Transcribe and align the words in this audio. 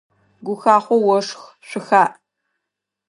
Гухахъо 0.45 0.95
ошх, 1.17 1.41
шъухаӏ! 1.67 2.11